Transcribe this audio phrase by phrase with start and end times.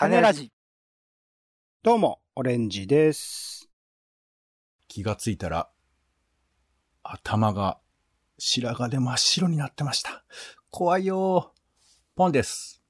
[0.00, 0.50] 種ラジ。
[1.82, 3.68] どうも、オレンジです。
[4.88, 5.68] 気がついたら、
[7.02, 7.78] 頭が
[8.38, 10.24] 白髪で真っ白になってました。
[10.70, 11.60] 怖いよー。
[12.16, 12.82] ポンです。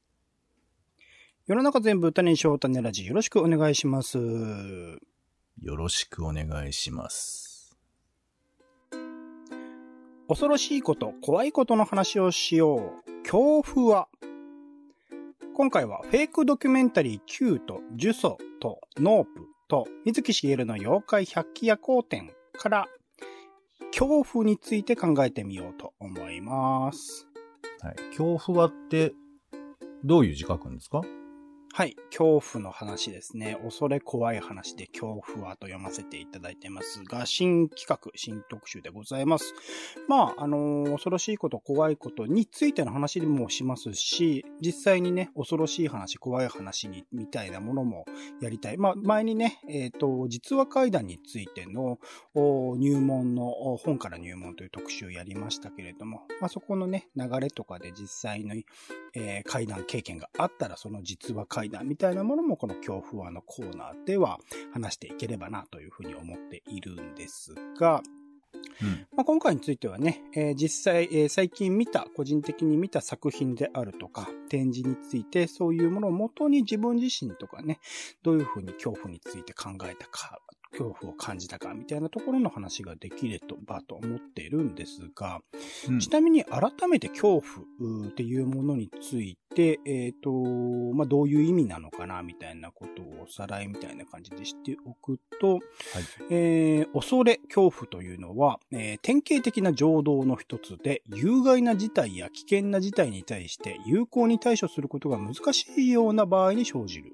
[1.48, 3.04] 世の中全部種にしよう種ラジ。
[3.06, 4.16] よろしくお願いします。
[4.16, 7.76] よろしくお願いします。
[10.28, 13.22] 恐ろしいこと、怖いことの話をしよう。
[13.24, 14.08] 恐怖は
[15.54, 19.30] 今回はフェイクドキュメンタリー Q と呪詛とノープ
[19.68, 22.86] と水木しげるの妖怪百鬼夜行展から
[23.92, 27.26] 恐怖について考えてみようと思います。
[27.80, 27.94] はい。
[28.16, 29.12] 恐怖はって、
[30.04, 31.02] どういう字書くんですか？
[31.72, 31.94] はい。
[32.10, 33.56] 恐怖の話ですね。
[33.62, 39.54] 恐れ怖い話で恐怖はと読ませていただいてますが、新企画、新特集でございます。
[40.08, 48.04] まあ、あのー恐ろしいこと、怖いことについての話でもしますし、実際にね、恐ろしい話、怖い話に、みたいなものも
[48.42, 48.76] やりたい。
[48.76, 52.00] まあ、前にね、えっ、と、実話怪談についての
[52.34, 58.56] 入門の、本から入門という特集をやりましたけれども、まあ、そこのね、流れとかで実際の
[59.14, 64.38] えー階段経験があったら、その実話階段みたいなものもこの恐怖話のコーナーでは
[64.72, 68.02] 話していければなというふうに思っているんですが、
[68.82, 69.06] うん。
[69.14, 77.78] まあ、今回についてはね、えー実際、えー最近見た、個人的に見た作品であるとか、展示について、そういうものを元に自分自身とかね、
[78.22, 80.40] どういうふうに恐怖について考えたか、
[80.72, 85.40] 恐怖を感じたか、みたいなところの話ができればと思っているんですが、
[85.88, 95.60] うんちなみに改めて恐怖っていうものについて、えっ、と、まあ、どういう意味なのかな、みたいなことをおさらいみたいな感じでしておくと、はい。
[96.30, 107.12] えー恐れ、恐怖というのは、えー典型的な情動の一つで、有害な事態や危険な事態に対して有効に対処することが難しいような場合に生じる。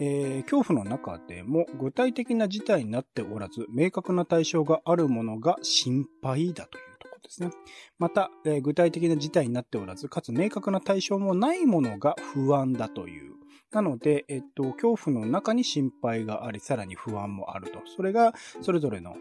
[0.00, 7.50] えー恐怖の中でも具体的な事態になっておらず、明確な対象があるものが心配だというところですね。
[7.98, 13.38] また、えー具体的な事態になっておらず、かつ明確な対象もないものが不安だという。
[13.70, 17.82] なので、えっと、恐怖の中に心配があり、さらに不安もあると。
[17.94, 19.16] それが、それぞれの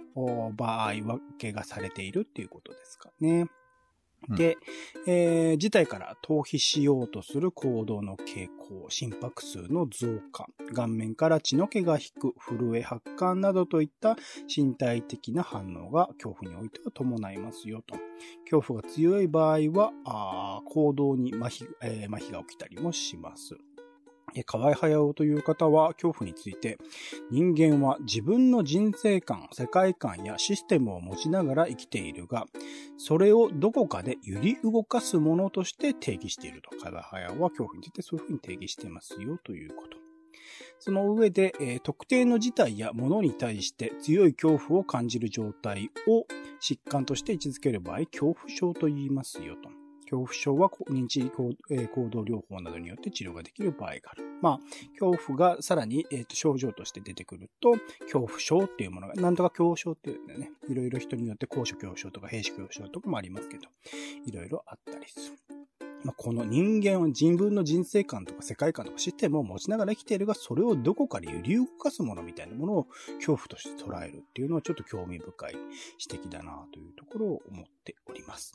[0.55, 3.47] 場合分けがされているっていうことですかね。
[4.29, 4.57] で、
[5.07, 14.17] えー事態から逃避しようとする行動の傾向、心拍数の増加、顔面から血の毛が引く、震え、発汗などといった
[14.53, 17.95] 身体的な反応が恐怖においては伴いますよと。
[18.49, 23.57] 恐怖が強い場合は、あ行動に麻痺,、えー麻痺が起きたりもします。
[24.35, 26.77] え河合隼という方は恐怖について、
[27.31, 32.45] 人間は自分の人生観、世界観やシステムを持ちながら生きているが、
[32.97, 36.69] それをどこかで揺り動かすものとして定義していると。
[36.77, 39.97] 河合隼は恐怖についてそういうふうに定義していますよということ。
[40.79, 46.25] その上で、えー特定の事態やものに対して強い恐怖を感じる状態を
[46.61, 49.76] 疾患として位置づける場合、恐怖症と言いますよと。
[50.09, 51.53] 恐怖症は認知行,、
[52.09, 54.23] 動療法などによって治療ができる場合がある。
[54.41, 54.59] まあ、
[54.99, 60.51] 恐怖がさらに、えーと症状として出てくると、恐怖症っていうものが、なんとか恐怖症っていうんだよね。
[60.69, 63.67] いろいろ人によって高所恐怖症とか閉止恐怖症とかもありますけど、
[64.25, 65.37] いろいろあったりする。
[66.03, 75.55] まあ、この人間は自分の人生観とか世界観とかシステムを持ちながら生きているが、それをどこかで揺り動かすものみたいなものを恐怖として捉えるっていうのはちょっと興味深い
[76.07, 78.53] 指摘だなというところを思っております。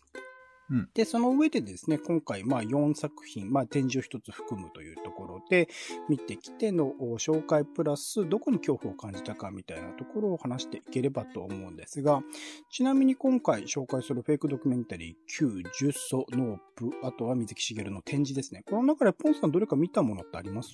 [0.72, 0.88] うん。
[0.94, 5.69] で、その上でですね、今回、まあ4作品、まあ展示を一つ含むというところで、
[6.09, 12.22] 見てきてのお紹介プラス、どこに恐怖を感じたかみたいなところを話していければと思うんですが、
[12.71, 18.62] ちなみに今回紹介するフェイクドキュメンタリー9、10ソ、ノープ、あとは水木しげるの展示ですね。
[18.66, 20.72] この中でポンさんどれか見たものってあります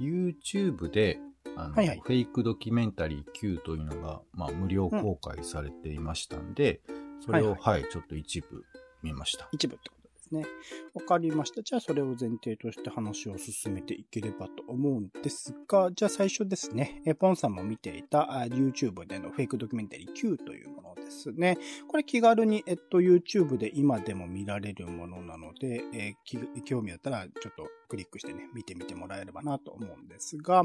[0.00, 1.20] ？YouTube で、
[1.56, 2.00] あの、はいはい。
[2.02, 6.80] フェイクドキュメンタリー Q というのが、まあ、無料公開されていましたんで、
[7.24, 8.64] それを、ははいい、ちょっと一部
[9.02, 9.48] 見ました。
[9.52, 9.90] 一部って
[10.34, 10.46] ですね。
[10.94, 11.62] わかりました。
[11.62, 21.58] じゃあそれを前提として話を進めていければと思うんですが、じゃあ最初ですね、えポンさんも見ていた YouTube でのフェイクドキュメンタリー Q というものですね。
[21.88, 30.64] これ気軽に、えっと、YouTube で今でも見られるものなので、えー興味あったらちょっとクリックしてね、見てみてもらえればなと思うんですが、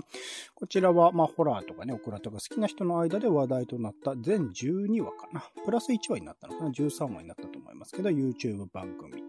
[0.55, 5.43] こちらは、まあ、ホラーとかね、オクラとか好きな人の間で話題となった全12話かな。
[5.63, 9.28] プラス1話になったのかな ?13 話になったと思いますけど、YouTube 番組。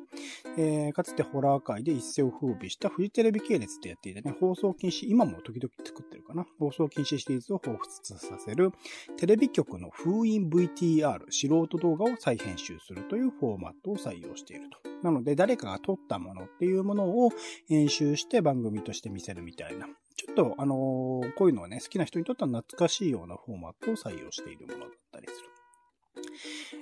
[0.57, 6.47] えーかつてホラー界で一世を風靡したフジテレビ系列でやっていたね、放送禁止、今も時々作ってるかな。
[6.59, 7.79] 放送禁止シリーズを彷彿
[8.17, 8.73] させる、
[9.17, 14.79] テレビ局の封印 VTR 素人動画を再編集するというフォーマットを採用していると。
[15.03, 17.31] なので、誰かが撮ったものっていうものを
[17.69, 19.87] 編集して番組として見せるみたいな。
[20.17, 25.60] ちょっと、あのーこういうのはね、好きな人にとっては懐かしいようなフォーマットを採用しているものだったりする。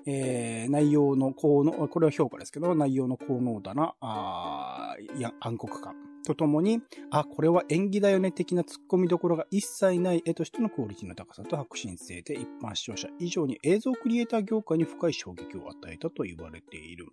[0.06, 4.96] えー、内容の効能、これは評価ですけど、内容の効能だな、あ
[5.40, 5.94] 暗黒感。
[6.28, 17.06] とともに、あ、これは演技だよね的な突っ込みどころが一切ない絵としてのクオリティの高さと革新性で一般視聴者以上に映像クリエイター業界に深い衝撃を与えたと言われている。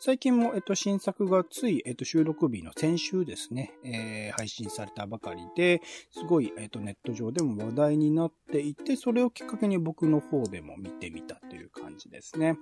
[0.00, 12.56] 最近も、えっと、新作がつい、えっと、収録日の先週ですね、えー配信されたばかりで、すごい、えっと、ネット上でも話題になっていて、それをきっかけに僕の方でも見てみたという感じですね。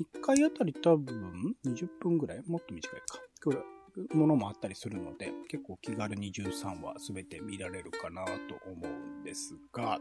[0.00, 2.42] 1回あたり多分20分ぐらい？
[2.46, 3.18] もっと短いか。
[3.42, 3.58] これ
[4.12, 8.30] ものもあったりするので、結構気軽に13話すべて見られるかなと
[8.66, 10.00] 思うんですが、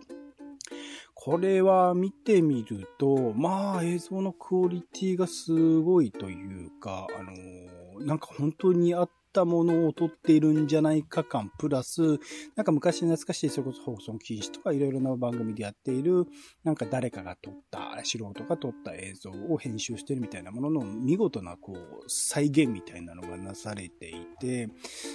[1.14, 12.20] これは見てみると、まあ映像のクオリティがすごいというか、あのーなんか本当にあったものを撮っているんじゃないか感、プラス、
[12.56, 16.26] なんか昔懐かしい、それこそ放送禁止とかいろいろな番組でやっている、
[16.64, 21.78] なんか誰かが撮った、素人が撮った映像を編集してるみたいなものの見事なこう、
[22.08, 24.70] 再現みたいなのがなされていて、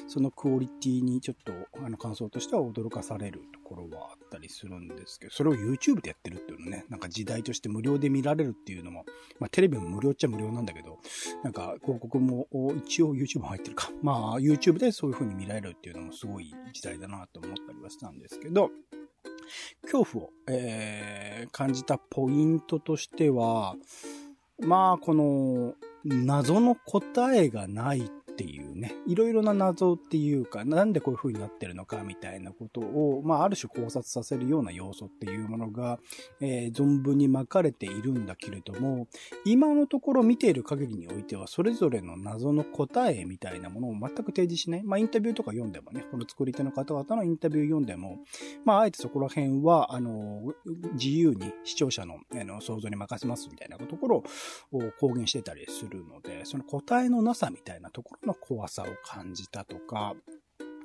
[0.08, 1.52] そのクオリティにちょっと、
[1.84, 3.57] あの感想としては驚かされると。
[3.68, 9.04] ころはあったりするんですけど、それを YouTube でやってるっていうのね、なんか時代として無料で見られるっていうのも、
[9.38, 10.98] まあテレビも無料っちゃ無料なんだけど、
[11.44, 12.46] なんか広告も
[12.84, 13.90] 一応 YouTube 入ってるか。
[14.02, 18.70] まあ YouTube でそういう風に見られるっていうのもすごい時代だなと思ったりはしたんですけど、
[19.82, 23.74] 恐怖を、えー感じたポイントとしては、
[24.58, 25.74] まあこの
[26.04, 35.98] 謎の答えがないっていうね、いろいろな謎っていうか、なんでこういう風になってるのかみたいなことを、まあある種考察させるような要素っていうものが、
[36.40, 39.08] えー存分に巻かれているんだけれども、
[39.44, 44.82] 今のところ見ている限りにおいては、それぞれの謎の答えみたいなものを全く提示しない。
[44.84, 48.18] まあ、インタビューとか読んでもね、この作り手の方々のインタビュー読んでも、
[48.64, 50.54] まあ、あえてそこら辺は、あの、
[50.92, 54.16] 自由に視聴者のあの想像に任せますみたいなところ
[54.72, 60.14] を公言してたりするので、その答えのなさみたいなところの怖さを感じたとか、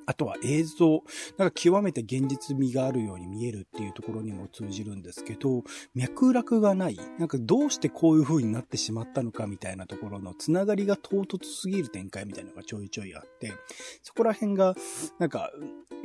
[0.06, 1.04] あとは映像。
[1.38, 5.64] なんか極めて現実味があるように見えるっていうところにも通じるんですけど、
[5.96, 6.98] 脈絡がない。
[7.20, 13.54] なんかどうしてこういう風になってしまったのかみたいなところのつながりが唐突すぎる展開みたいなのがちょいちょいあって、
[14.02, 14.76] そこら辺が、
[15.20, 15.52] なんか、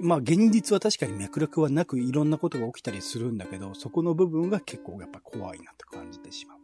[0.00, 6.57] まあ現実は確かに脈絡はなくいろんなことが起きたりするんだけど、そこの部分が結構やっぱ怖いなって感じてしまう。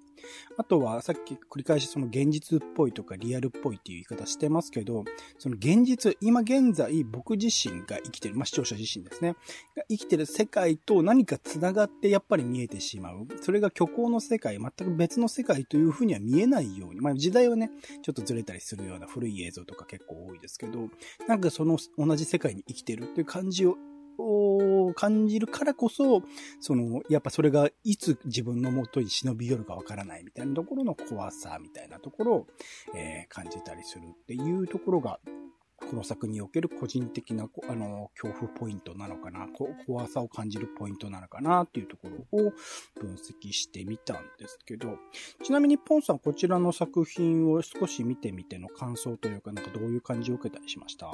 [0.56, 5.05] あとは、さっき繰り返しその現実っぽいとかリアルっぽいっていう言い方してますけど、
[5.38, 9.35] その現実、今現在僕自身が生きてる、まあ視聴者自身ですね、
[9.76, 13.26] が生きてる世界と何か繋がってやっぱり見えてしまう。
[13.41, 17.71] それが虚構の世界、全く別の世界というふうには見えないように、まあ時代はね、
[18.03, 20.88] ちょっとずれたりするような古い映像とか結構多いですけど、
[21.29, 23.76] なんかその同じ世界に生きてるっていう感じを
[24.19, 26.22] を感じるからこそ、
[26.61, 32.46] その、やっぱそれがいつ自分の元に忍び寄るかわからないみたいなところの怖さみたいなところを、
[32.94, 35.19] えー感じたりするっていうところが、
[35.90, 39.49] この作における個人的な、あの、恐怖ポイントなのかな、
[39.87, 42.52] 怖さを感じるポイントなのかなっていうところを
[43.00, 44.99] 分析してみたんですけど、
[45.43, 51.11] ちなみにポンさんこちらの作品を少し見てみての感想というか、なんかどういう感じを受けたりしました？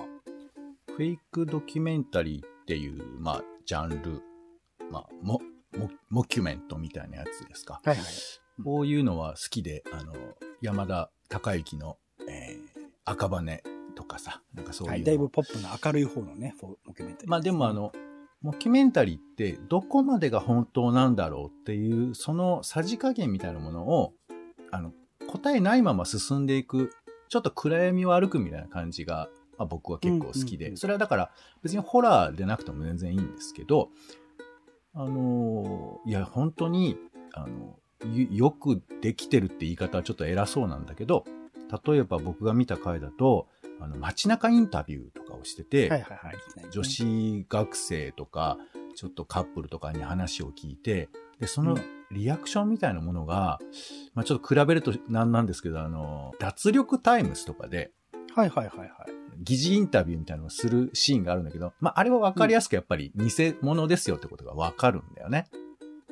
[1.01, 4.23] フェイクドキュメンタリーっていう、まあ、ジャンル、
[4.91, 5.41] まあ、モ、
[5.75, 7.81] モモキュメントみたいなやつですか。
[7.83, 8.05] はいはい。
[8.63, 10.13] こういうのは好きで、あの、
[10.61, 11.97] 山田孝之の、
[12.29, 13.63] えー赤羽
[13.95, 17.93] とかさ、なんかそういうの、はい、だいぶポップな明るい方のね、フォモキュメンタリーまあでもあ、の、
[18.43, 24.13] モキュメンタリーってどこまでが本当なんだろうっていう、そのさじ加減みたいなものを、
[24.71, 24.93] あの、
[25.29, 26.91] 答えないまま進んでいく、
[27.31, 29.31] ちょっと暗闇を歩くみたいな感じが、
[29.61, 31.31] まあ、僕は結構好きで、それはだから
[31.63, 33.91] 別にホラーでなくても全然いいんですけど、
[34.95, 36.97] あのーいや、本当に、
[37.35, 37.79] あの、
[38.11, 41.25] よよくできてるって言い方はちょっと偉そうなんだけど、
[41.87, 43.49] 例えば僕が見た回だと、
[43.81, 46.37] あの、街中インタビューとかをしてて、はいはいはい。
[46.71, 48.57] 女子学生とか、
[48.97, 53.61] ちょっとカップルとかに話を聞いて、で、そのうんリアクションみたいなものが、
[54.15, 57.93] まあちょっと比べるとなんなんですけど、あの、脱力タイムスとかで、
[58.35, 59.20] はいはいはいはい。
[59.43, 65.47] 疑似インタビューみたいなのをするシーンがあるんだけど、まああれはわかりやすくやっぱり偽物ですよってことがわかるんだよね。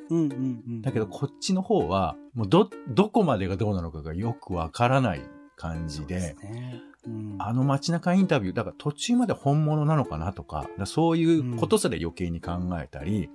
[0.09, 0.81] うんうんうん。
[0.81, 5.21] だけどこっちの方は、もうど、どこまでがどうなのかがよくわからない
[5.55, 6.81] 感じで、すね。
[7.05, 7.35] うん。
[7.39, 13.29] あの街中インタビュー、だから途中まで本物なのかなとか、だからそういうことすら余計に考えたり、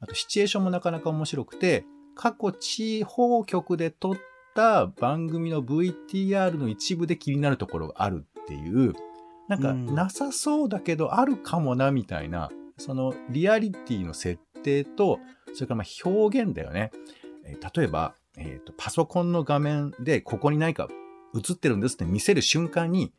[0.00, 4.16] あとシチュエーションもなかなか面白くて、過去地方局で撮っ
[4.54, 8.94] た番組の VTR の一部で気になるところがあるっていう、
[9.48, 15.18] なんかうんなさそうだけどあるかもなみたいな、そのリアリティの設定と、
[15.54, 16.90] それからまあ表現だよね。
[17.44, 20.88] えー例えば、えーと、パソコンの画面でここに何か
[21.34, 23.12] 映ってるんですって見せる瞬間に、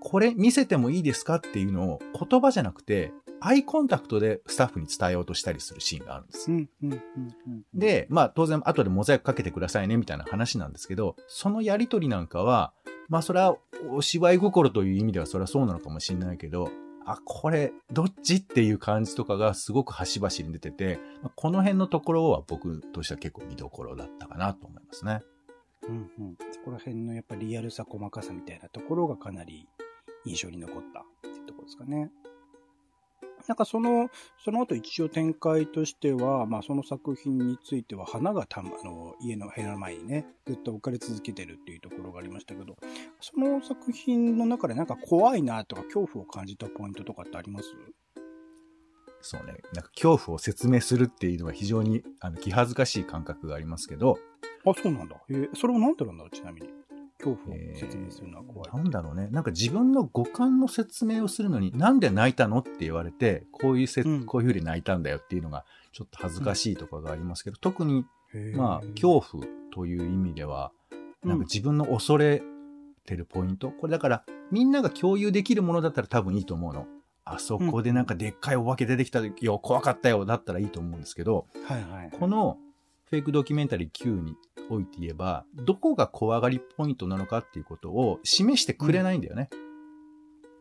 [0.00, 6.50] これ見せてもいいですかっていうのを言葉じゃなくて、アイコンタクトでスタッフに伝えようとしたりするシーンがあるんです。
[6.50, 7.00] うん、うん、うん。
[7.46, 12.72] うん、で、まあ当然後でモザイクかけてくださいねみたいな話なんですけど、そのやりとりなんかは、
[13.08, 13.56] まあそれは
[13.90, 16.70] お芝居心という意味ではそれはそうなのかもしれないけど、
[17.06, 20.98] あ、これどっちっていう感じとかがすごく端々に出てて、
[21.34, 25.22] この辺のところは僕としては結構見どころだったかなと思いますね。
[25.86, 29.68] うんうん、そこら辺のやっぱリアルさ、細かさみたいなところがかなり
[30.24, 32.10] 印象に残ったっていうところですかね。
[33.46, 34.08] なんかその、
[34.42, 42.76] その後一応展開としては、まあその作品については花がたま、あの、家の部屋の前にね、ずっと置かれ続けてるっていうところがありましたけど、
[43.20, 47.68] その作品の中でなんか怖いなとか恐怖を感じたポイントとかってあります？
[49.20, 49.54] そうね。
[49.72, 54.18] なんか恐怖を説明するっていうのは非常にあの気恥ずかしい感覚がありますけど、
[54.66, 55.16] あ、そうなんだ。
[55.30, 56.68] えーそれはなんでなんだろうちなみに。
[57.24, 58.70] 恐怖を説明するのは怖い。
[58.72, 59.28] なんだろうね。
[59.30, 68.04] なんか自分の五感の説明をするのに、なんで泣いたのって言われて、こういうせ、うんこういうふうに泣いたんだよっていうのが、ちょっと恥ずかしいとかがありますけど、特に、
[68.34, 70.72] へーまあ、恐怖という意味では、
[71.24, 72.42] なんか自分の恐れ
[73.06, 76.86] てるポイント、これだから、みんなが共有できるものだったら多分いいと思うの。
[77.26, 82.10] あそこでなんかでっかいお化け出てきたよ、怖かったよ、だったらいいと思うんですけど、はいはい。
[82.18, 82.58] この
[83.10, 84.34] フェイクドキュメンタリー Q に
[84.70, 89.50] おいて言えば、どこが怖がりポイントなのかっていうことを示してくれないんだよね。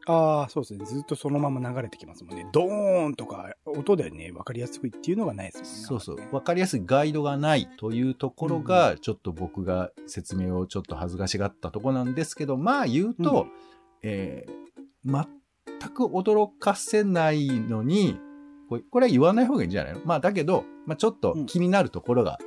[0.05, 0.85] ああ、そうですね。
[0.85, 2.45] ずっとそのまま流れてきますもんね。
[2.51, 6.03] ドーンとか、音でね、わかりやすくいっていうのがないですもんね。
[6.03, 13.51] そうそうわかりやすいガイドがないというところが、ちょっと僕が説明をちょっと恥ずかしがったところなんですけど、まあ言うと、うん
[14.03, 14.63] えー
[15.05, 15.25] 全
[15.93, 18.17] く驚かせないのに、
[18.73, 20.01] これこれは言わない方がいいんじゃないの？
[20.05, 22.39] まあだけど、まあちょっと気になるところが、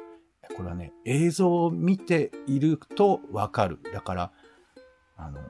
[0.56, 3.78] これはね、映像を見ているとわかる。
[3.92, 4.32] だから、
[5.16, 5.40] あの、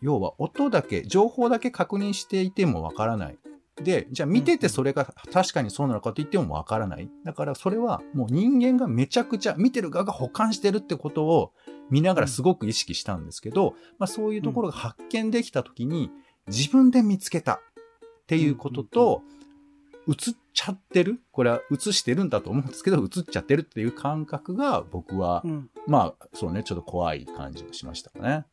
[0.00, 3.38] 要は音だけ、情報だけ確認していてもわからない。
[3.82, 7.08] で、じゃあ見ててそれが確かにそうなのかと言ってもわからない。
[7.24, 11.52] だからそれはもう人間がめちゃくちゃ見てる側が保管してるってことを
[11.90, 16.10] 見ながらすごく意識したんですけど、まあそういうところが発見できたときに
[16.46, 17.58] 自分で見つけたっ
[18.26, 19.22] ていうことと、
[20.08, 21.20] 映っちゃってる？
[21.32, 25.70] これは映してるんだと思うんですけど、映っちゃってるっていう感覚が僕は、うん。
[25.86, 28.44] まあそうね、ちょっと怖い感じがしましたかね。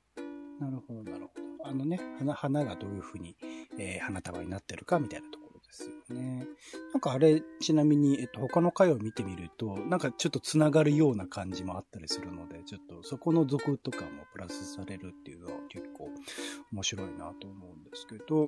[0.59, 1.31] なるほど、なるほ
[1.63, 1.69] ど。
[1.69, 3.35] あのね、花、花がどういうふうに、
[3.77, 6.45] えー花束になってるかみたいなところですよね。
[6.93, 16.09] なんかあれ、ちなみに、えっと、他の回を見てみると、なんかちょっとつながるような感じもあったりするので、ちょっとそこの続とかもプラスされるっていうのは結構
[16.73, 18.47] 面白いなと思うんですけど、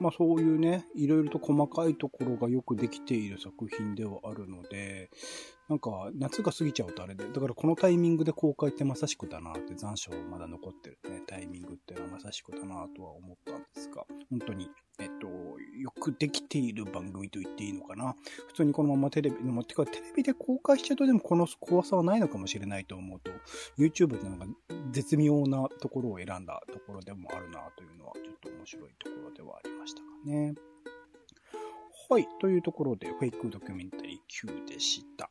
[0.00, 5.10] まあそういうね、いろいろと細かいところがよくできている作品ではあるので、
[5.70, 18.16] なんか夏が過ぎちゃうとあれで、だからこのタイミングで公開ってまさしくだなって残暑まだ残ってるね、タイミングっていうのはまさしくだなとは思ったんですが、本当に、えっと、よくできている番組と言っていいのかな。
[18.48, 23.30] 普通にこのままテレビ、でもてかテレビで公開しちゃうとでもこの怖さはないのかもしれないと思うと、
[23.78, 24.46] YouTube ってなんか
[24.90, 30.69] 絶妙なところを選んだところでもあるなというのはちょっと面白いところではありましたかね。
[32.10, 32.26] はい。
[32.40, 35.30] というところで、フェイクドキュメンタリー Q でした。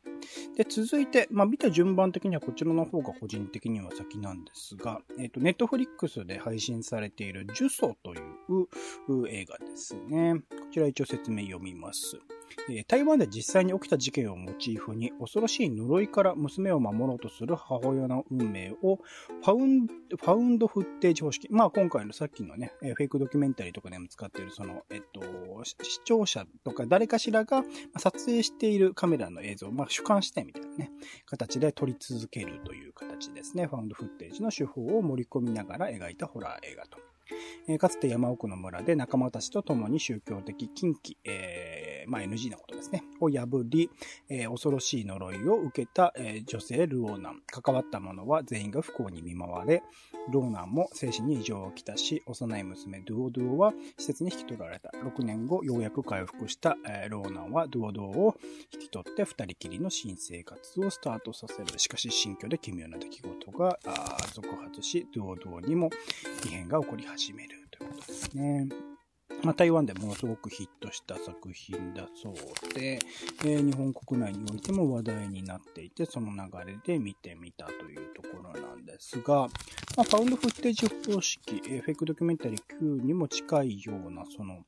[0.56, 10.36] で、続いて、まあ、見た順番的にはこちらの方が個人的には先なんですが、えっ、と、ネットフリックスで配信されているジュソという映画ですね。
[10.50, 12.18] こちら一応説明読みます。
[12.88, 21.48] 台湾で実際に起きた事件をモチーフに恐ろしい呪いから娘を守ろうとする母親の運命をファウンファウンドフッテージ方式。
[21.52, 25.22] まあ今回のさっきのね、フェイクドキュメンタリーとかでも使っているその、えっと、
[25.64, 27.64] 視聴者とか誰かしらが
[27.98, 30.92] 撮影しているカメラの映像、まあ主観視点みたいなね、
[31.26, 33.68] 形で撮り続けるという形ですね。
[33.68, 36.98] ファウンドフッテージの手法を盛り込みながら描いたホラー映画と。
[37.68, 41.69] えかつて山奥の村で仲間たちと共に宗教的禁忌、えー
[42.08, 43.90] まあ NG なことですね、を破り、
[44.30, 47.42] えー恐ろしい呪いを受けた、えー女性ルオーナン。
[47.48, 49.84] 関わった者は全員が不幸に見舞われ、
[50.32, 54.90] ローナンも精神に異常をきたし、幼い娘ドゥオドゥオは施設に引き取られた。
[54.90, 58.38] 6年後、ようやく回復した、えーローナンはドゥオドゥオを
[58.74, 61.80] 引き取って二人きりの新生活をスタートさせる。
[61.80, 63.80] しかし、新居で奇妙な出来事が
[64.34, 65.90] 続発し、ドゥオドゥオにも
[66.46, 68.89] 異変が起こり始めるということですね。
[69.44, 73.00] まあ、台湾でものすごくヒットした作品だそうで、
[73.46, 79.48] えー、日本国内においても話題になっていて、その流れで見てみたというところなんですが、
[79.96, 84.60] まあ、ファウンドフッテージ方式、えー、フェイクドキュメンタリー Q にも近いような、その、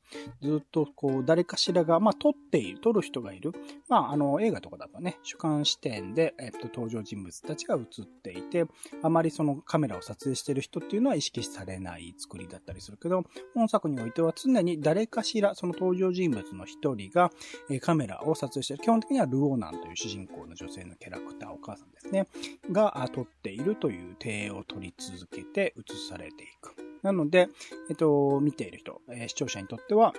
[0.41, 3.51] ずっとこう、誰かしらが、まあ、撮っている、撮る人がいる。
[3.89, 8.65] まあ、あの、映画とかだとね、主観視点で、えっと、登場人物たちが映っていて、
[9.03, 13.23] あまりそのカメラを撮影している人っていうのは意識されない作りだったりするけど、
[13.53, 17.32] 本作においては常に誰かしら、その登場人物の一人が、
[17.70, 18.84] えカメラを撮影している。
[18.84, 22.27] 基本的にはルオーナンという主人公の女性のキャラクター、お母さんですね。
[22.72, 26.75] が撮っているという体を撮り続けて映されていく。
[27.01, 27.50] なので、
[27.89, 30.13] えっと、見ている人、え視聴者にとっては、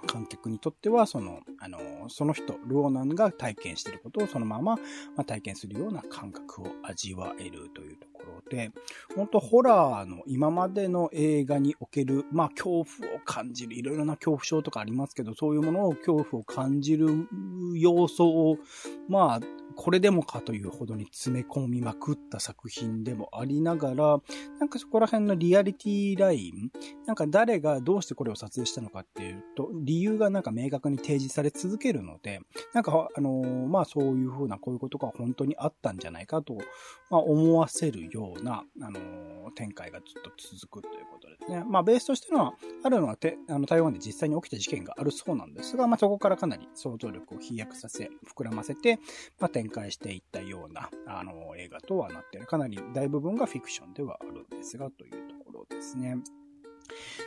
[0.00, 1.78] 観客にとっては、その、あの、
[2.08, 4.80] その人、ルオナンが体験していることをそのまま、ま
[5.18, 8.72] あ、体験するような感覚を味わえるというところで、
[9.16, 12.84] 本当ホラーの今までの映画における、まあ、恐怖を
[13.24, 17.28] 感じる、いろいろな恐怖症とかありますけど、そういうものを恐怖を感じる
[17.74, 18.58] 要素を、
[19.08, 19.40] まあ、
[19.76, 24.20] これでもかというほどに詰め込みまくった作品でもありながら、
[24.58, 26.70] なんかそこら辺のリアリティライン、
[27.06, 32.40] なんか誰がどうしてこれを撮影したのかっていうと、理由がなんか明確に提示され続けるので、
[32.74, 36.54] なんか、あのー、まあそういうふうなこういうことが本当にあったんじゃないかと、
[37.10, 41.64] まあ思わせるような、あのー、展開がずっと続くということですね。
[41.68, 42.54] まあベースとしてのは、
[42.84, 49.00] あるのはてあの台湾で実際に起きた事件があるそうなんですが、まあそこからかなり想像力を飛躍させ、膨らませて、
[49.40, 52.46] まあ展開していったような、あの、映画とはなっている。
[52.46, 56.16] かなり大部分がフィクションではあるんですが、というところですね。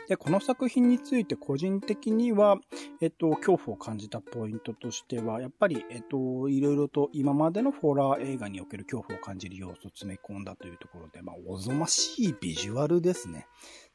[0.08, 2.58] で、この作品について個人的には、
[3.00, 13.46] えっと、恐怖を感じたポイントとしては、やっぱり、えっと、いろいろと今までのホラー映画における恐怖を感じる要素を詰め込んだというところで、まあ、おぞましいビジュアルですね。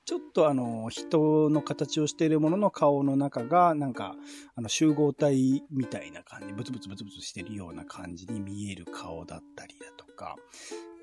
[0.06, 4.16] ちょっとあの、人の形をしているものの顔の中が、なんか、
[4.56, 10.36] あの、集合体みたいな感じ、ブツブツブツブツしているような感じに見える顔だったりだとか、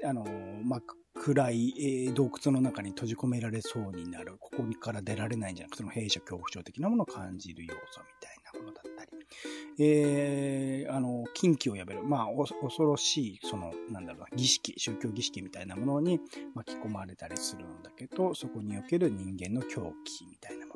[0.05, 0.25] あの、
[0.65, 0.81] まあ、
[1.17, 9.11] 暗い、えー、洞窟の中に閉じ込められそうになる、ここから出られないんじゃなくて、その弊社恐怖症的なものを感じる要素みたいなものだったり、
[9.79, 16.21] えー、あの、禁忌を破る、まあ、恐ろしい、その、なんだろうな、儀式、宗教儀式みたいなものに
[16.55, 20.75] 巻き込まれたりするんだけど、そこにおける人間の狂気みたいなも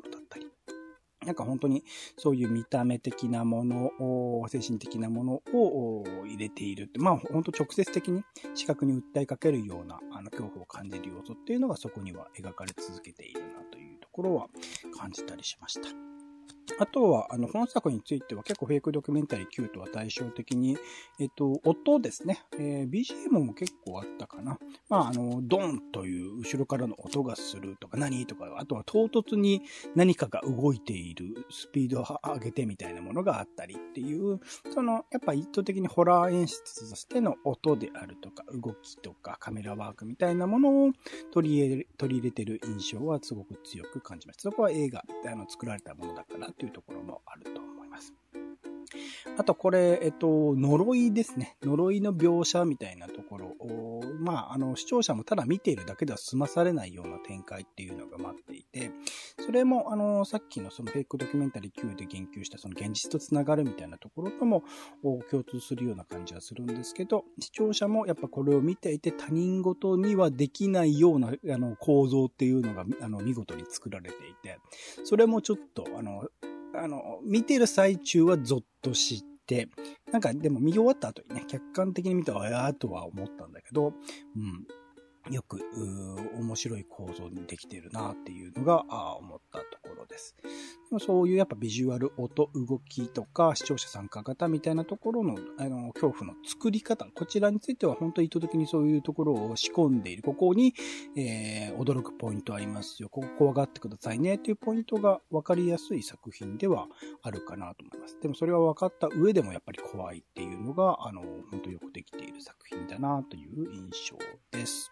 [1.25, 1.83] なんか本当に
[2.17, 8.23] そういう見た目的なものを、精神的なものを入れているって、まあ本当直接的に
[8.55, 14.47] 視覚に訴えかけるようなあの恐怖を感じる要素っていうのがそこには描かれ続けているなというところは
[14.97, 15.89] 感じたりしました。
[16.79, 20.77] あとは、あの、本作については結構フェイクドキュメンタリー9とは対照的に、
[21.19, 22.43] えっと、音ですね。
[22.53, 24.57] えー、BGM も結構あったかな。
[24.89, 29.61] まあ、あの、ドンという後ろからの音がするとか、何とか、あとは唐突に
[29.95, 34.39] 何かが動いている、スピードを上げてみたいなものがあったりっていう、
[34.73, 40.91] その、やっぱ意図的にホラー演出としての音であるとか、動きとか、カメラワークみたいなものを
[41.31, 44.43] 取り入れ取り入れてる印象はすごく強く感じました。
[44.43, 47.80] そこは映画であの作られたものだからっていうところもあると思。
[49.37, 51.57] あとこれ、えっと、呪いですね。
[51.63, 58.91] 呪いの描写みたいなところを、まあ、あの、視聴者もただ見ているだけでは済まされないような展開っていうのが待っていて、
[59.39, 64.63] それも、あの、さっきのそのフェイクドキュメンタリー Q で言及したその現実とつながるみたいなところとも
[65.01, 74.57] 共通するような感じはするんですけど、視聴者もやっぱこれを見ていて他人事にはできないような、あの、構造っていうのが、あの、見事に作られていて、
[75.03, 76.27] それもちょっと、あの、
[76.73, 79.69] あの、見てる最中はゾッとして、
[80.11, 83.93] なんかでも見終わった後にね、客観的に見たら、ああとは思ったんだけど、
[84.35, 84.65] うん。
[85.29, 85.59] よく、
[86.39, 90.35] 面白い構造にできてるなっていうのが、あ思ったところです。
[90.43, 100.23] でもそういうやっぱビジュアル、音、動きとか、視聴者参加型みたいなところの、あの、恐怖の作り方、こちらについては本当に意図的にそういうところを仕込んでいる。
[100.23, 100.73] ここに、
[101.15, 103.09] えー、驚くポイントありますよ。
[103.09, 106.87] ここ怖がってくださいねっていうポイントが分かりやすい作品では
[107.21, 108.19] あるかなと思います。
[108.21, 114.17] でもそれは分かった上でもやっぱり怖いっていうのが、あの、本当よくできている作品だなという印象
[114.51, 114.91] です。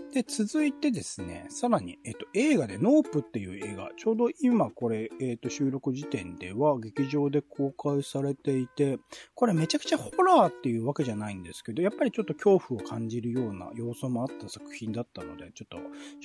[0.13, 8.99] で、続いてですね、さらに、えっと、映画でノープっていう映画、ちょうど今これ、えっと、収録時点では劇場で公開されていて、
[9.35, 15.77] これめちゃくちゃホラーっていうわけじゃないんですけど、やっぱりちょっと恐怖を感じるような要素もあった作品だったので、ちょっと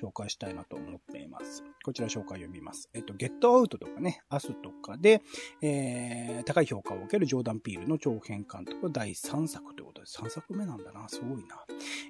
[0.09, 1.63] 紹介したいなと思っています。
[1.85, 2.91] こちら紹介読みます。
[2.93, 5.23] えっと、ゲットアウトとかね、アスとかで、
[5.63, 11.65] えー、高い評価を受けるジョーダン・ピールの長編監督第3作ということで、3作目なんだな、すごいな。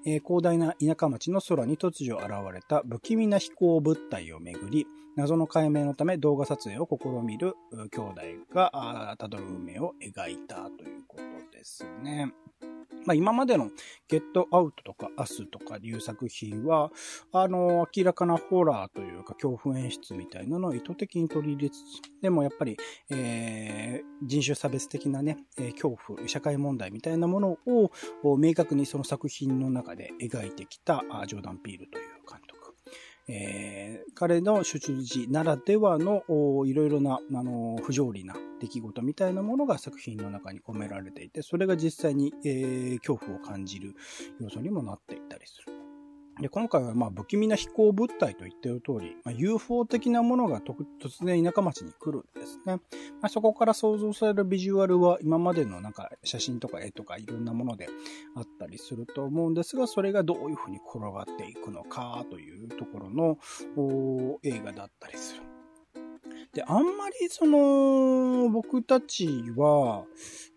[0.06, 7.54] えー、広大な田舎町の空に突如現れた不気味な飛行物体をめぐり、謎の解明のため動画撮影を試みる
[7.90, 8.20] 兄弟
[8.54, 12.32] がたどる運命を描いたということですね。
[13.06, 13.70] まあ、今までの
[14.08, 16.90] ゲットアウトとかアスとかいう作品は、
[17.32, 22.76] あの、明らかなホラーというか恐怖演出みたいなのを意図的に取り入れつつ、でもやっぱり、
[23.10, 27.90] えー、人種差別的なね、恐怖、社会問題みたいなものを
[28.36, 32.65] 明確にその作品の中で描いてきたジョーダン・ピールという監督。
[33.28, 36.22] えー、彼の出自ならではの
[36.66, 43.94] いろいろな、あの不条理な出来事みたいなものが作品の中に込められていて、それが実際に、えー、恐怖を感じる
[44.40, 45.72] 要素にもなっていたりする。
[46.40, 52.74] で、今回はまあ不気味な飛行物体と言っている通り、まあ、UFO 的なものが突然田舎町に来るんですね。
[52.74, 52.80] ま
[53.22, 57.88] あ、そこから想像されるビジュアルは今までのなんか写真とか絵とかいろんなもので
[58.34, 63.38] あったりすると思うんですが、それがどういうふうに転がっていくのかというところの
[64.42, 65.55] 映画だったりする。
[66.56, 70.06] で、あんまりその、僕たちは、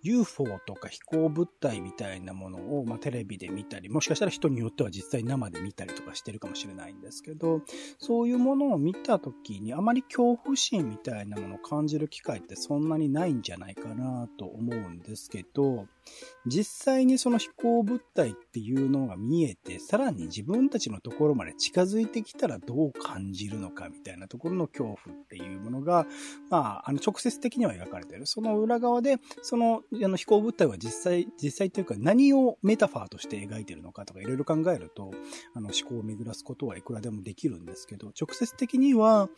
[0.01, 7.63] UFO とか飛行物体みたいなものを、まあ、テレビで見たり、もしかしたら人によっては実際生で見たりとかしてるかもしれないんですけど、
[7.97, 15.85] そういうものを見たときにあまり恐怖心みたいなものを感じる機会ってそんなにないんじゃないかなと思うんですけど、
[16.45, 26.05] 実際にその飛行物体っていうのが見えて、さらに自分たちのところまで近づいてきたらどう感じるのかみたいなところの恐怖っていうものが、
[26.49, 28.25] まあ、あの直接的には描かれている。
[28.25, 35.11] その裏側で、そのあの飛行物体は実際、実際というか何をメタファーとして描いているのかとかいろいろ考えると、
[35.53, 39.29] あの思考を巡らすことはいくらでもできるんですけど、直接的には、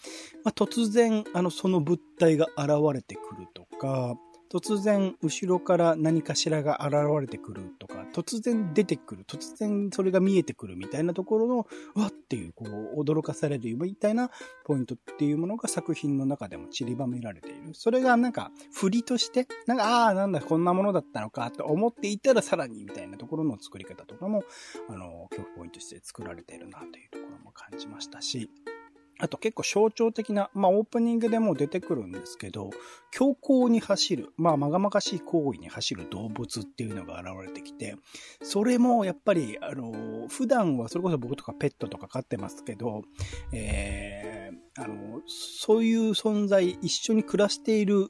[0.43, 4.15] まあ、突然、あの、その物体が現れてくるとか、
[4.51, 11.57] 突然後ろから何かしらが現れてくるとか、突然出てくる、突然それが見えてくるみたいなところの、
[11.95, 14.29] わっていう、こう、驚かされるみたいな
[14.65, 17.73] ポイントっていうものが作品の中でも散りばめられている。
[17.73, 24.43] それがなんか、振りとして、なんか、ああ、なんだ、こんなものだったのかと思っていたらさらにみたいなところの作り方とかも、
[24.89, 28.49] あの、恐怖ポイントとして作られているなというところも感じましたし、
[29.21, 32.71] あと結構象徴的な、まあオープニングでも出てくるんですけど、
[33.11, 37.95] 強行に走る、まあまがまがしい行為に走る動物っていうのが現れてきて、
[38.41, 43.03] それもやっぱり、あの、普段はそれこそ僕とかペットとか飼ってますけど、
[43.53, 44.30] えー、
[44.77, 48.09] あの、そういう存在、一緒に暮らしている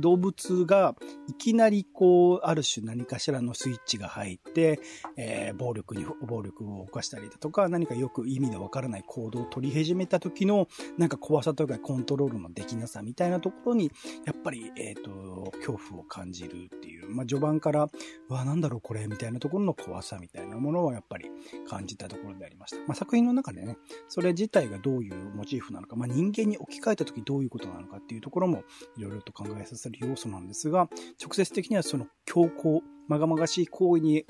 [0.00, 0.96] 動物が、
[1.28, 4.80] いきなりこう、ある種何かしらのスイッチが入って、
[5.18, 10.66] えー、暴力に、暴力を犯したりだとか、何かよく意味のわからない行動を取り始めた時の、
[10.96, 13.92] なんか怖さというかコントロールのできなさみたいなところに、
[14.24, 17.84] やっぱり、えっ、ー、と、恐怖を感じるっていう、まあ、序盤から、
[18.30, 21.28] うわ、なんだろうこれ、みたいなところの怖さみたいなものはやっぱり
[21.68, 22.78] 感じたところでありました。
[22.86, 23.76] まあ、作品の中でね、
[24.08, 28.62] それ自体がどういうモチーフなのか、まあ、人間に置き換えた時どういうことなのかっていうところも
[28.96, 30.88] いろいろと考えさせる要素なんですが、
[31.20, 34.24] 直接的にはその強行、まがまがしい行為に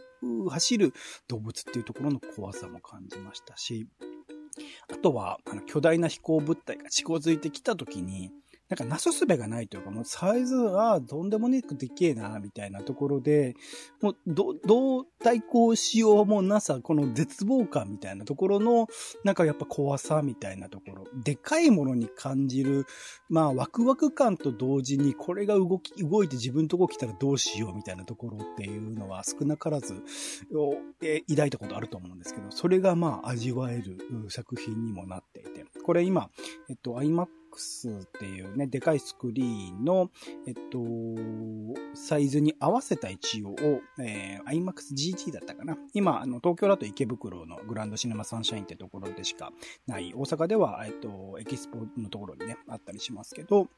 [0.49, 0.95] 走る
[1.29, 3.87] 動物っていうところの怖さも感じましたし、
[4.91, 8.33] あとは、あの、巨大な飛行物体が近づいてきた時に、
[8.69, 13.55] なんかなすすべがないというか、もうサイズはどんでもねくでけえな、みたいなところで、
[14.03, 18.87] もうど、どう対抗しようもなさ、この絶望感みたいなところの、
[19.25, 22.85] なんかやっぱ怖さみたいなところ、でかいものに感じる、
[23.31, 29.95] まあワクワク感と同時にこれが動き、動いて自分のとこ来たらどうしようみたいなところっていうのは少なからず、
[31.01, 33.97] え抱いたことあると思うんですけど、それがまあ味わえる
[34.29, 36.29] 作品にもなっていて、これ今、
[36.69, 37.29] えっと、iMac
[37.61, 40.11] っていうね、でかいスクリーンの、
[40.47, 40.79] えっと、
[41.95, 43.55] サイズに合わせた一応を、
[44.01, 45.77] えー、IMAX GT だったかな。
[45.95, 49.53] 今、あの、東京だと池袋のグランドシネマサンシャインってところでしか
[49.87, 50.13] ない。
[50.15, 53.69] 大阪では、えっと、エキスポのところにね、あったりしますけど、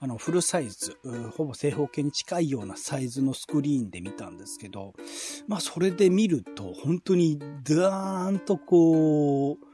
[0.00, 0.96] あの、フルサイズ、
[1.36, 4.94] ほぼ正方形に近いようなサイズのスクリーンで見たんですけど、
[5.48, 9.73] まあ、それで見ると、本当に、ダーンとこう、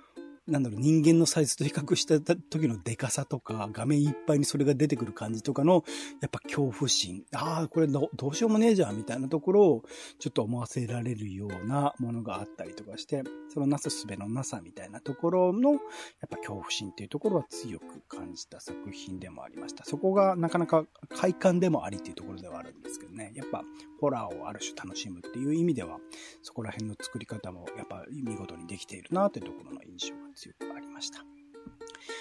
[0.50, 5.84] なんだろう、人間のサイズと比較した時のデカさとか、画面いっぱいにそれが出てくる感じとかの、
[6.20, 7.24] やっぱ恐怖心。
[7.32, 9.84] ああ、これどうしようもねえじゃん、みたいなところを、
[10.18, 15.80] ちょっと思わせられるようなものがあったりとかして、そのなすすべのなさみたいなところの、やっ
[16.28, 19.84] ぱ恐怖心っていうところは強く感じた作品でもありました。
[19.84, 23.32] そこがなかなか快感でもありっていうところではあるんですけどね。
[23.36, 23.62] やっぱ、
[24.00, 25.98] ホラーをある種楽しむっていう意味では、
[26.42, 31.20] そこら辺の作り方もやっぱ見事にできているなというところの印象が強くありました。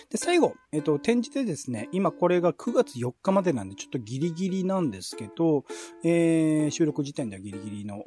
[0.10, 5.65] で、最後、えっと、展示でですね、今これが9月4日までなんで、ちょっとギリギリなんですけど、
[6.03, 8.03] えー、収録時点ではギリギリの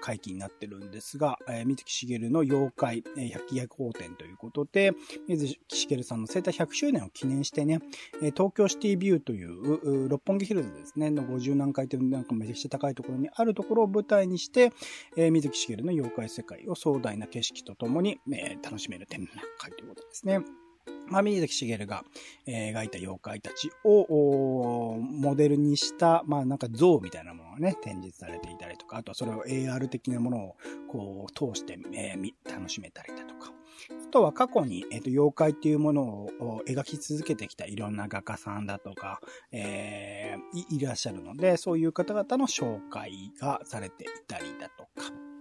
[0.00, 4.92] 回帰になってるんですが、えー、水木しげるの妖怪、えー、百鬼夜行展ということで、
[5.28, 7.80] 水木しげるさんの生誕100周年を記念してね、
[8.22, 14.72] えー、東京シティビューという、六本木ヒルズですね、の50何階というなんかめちゃくちゃ高いところにあるところを舞台にして、
[15.16, 20.63] えー、水木しげるの妖怪世界を壮大な景色とともに、えー、楽しめる展覧会ということですね。
[21.06, 22.04] まあ、水木しげるが、
[22.46, 30.56] えー、描いた妖怪たちをモデルにした、まあなんか像みたいなものがね、展示されていたりとか、あとはそれを AR 的なものを
[30.88, 33.52] こう通して、えー、楽しめたりだとか。
[33.90, 39.20] あとは過去に、えっ、ー、と、妖怪っていうものを描き続けてきたいろんな画家さんだとか、
[39.52, 45.33] えー、いらっしゃるので、そういう方々の紹介がされていたりだとか。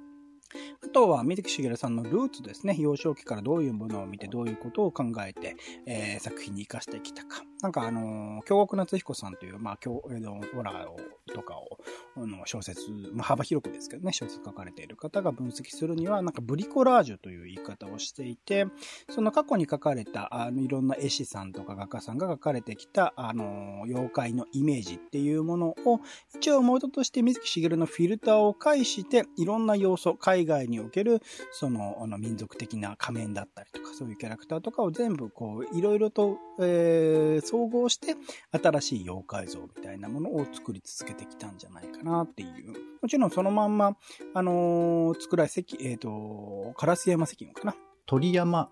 [0.84, 2.76] あとは、水木しげるさんのルーツですね。
[2.80, 7.44] 幼少期からどういうものを見て、どういうことを考えて、えー、作品に活かしてきたか。
[7.62, 10.98] なんかあのー、京極夏彦さんという、まあ、京、えの、ホラーを、
[11.34, 11.80] とかを、
[12.18, 12.82] あの、小説、
[13.14, 18.68] まあ、幅広くですけどね、小説書かれている方が分析するには、なんかブリコラージュという言い方をしていて、
[19.10, 26.02] その過去に書かれた、あの、いろんな絵師さんとか画家さんが書かれてきた、あの、妖怪のイメージっていうものを、
[26.36, 38.16] 一応元として水木しげるのフィルターを介して、いろんな要素、海外における、その、あの、民族的な仮面だったりとか、そういうキャラクターとかを全部、こう、いろいろと、えー、総合して、
[38.52, 42.74] 新しい妖怪像みたいなものを作り続けてきたんじゃないかなっていう。
[43.02, 43.98] もちろんそのまんま、
[44.34, 47.76] あのー、作られ、関、えっ、ー、と、烏山石雲かな。
[48.06, 48.70] 鳥山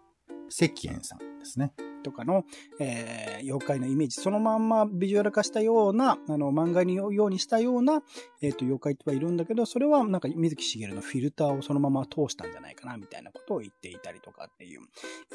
[0.50, 1.74] 石燕さんですね。
[2.02, 2.44] とかの、
[2.80, 8.04] えー、妖怪のイメージ、そのまんまビジュアル化したような、あの、漫画にようにしたような、
[8.42, 14.82] え、ー、と、妖怪ってはいるんだけど、それはなんか水木しげるのフィルターをそのまま通したんじゃないかな、みたいなことを言っていたりとかっていう、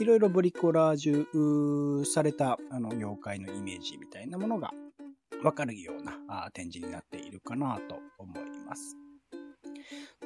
[0.00, 4.72] いろいろブリコラージュされた、あの、妖怪のイメージみたいなものが
[5.42, 9.05] わかるような展示になっているかなと思います。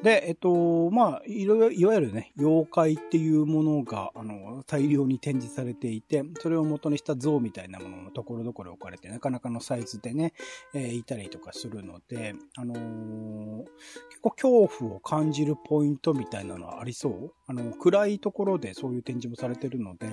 [0.02, 10.32] で、えっと、まあ、いろいろ、いわゆるね、妖怪っていうものが、あの、大量に展示されていて、それを元にした像みたいなものもところどころ置かれて、なかなかのサイズでね、
[10.72, 13.64] えー、いたりとかするので、あのー、
[14.08, 17.32] 結構恐怖を感じるポイントみたいなのはありそう？
[17.46, 20.08] あの、暗いところでそういう展示もされてるので、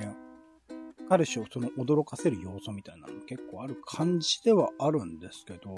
[1.09, 5.73] ある種その驚かせる要素みたいなの結構ある感じではあるんですけど、